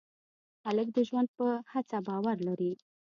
هلک 0.65 0.87
د 0.95 0.99
ژوند 1.07 1.27
په 1.37 1.47
هڅه 1.71 1.97
باور 2.07 2.37
لري. 2.47 2.71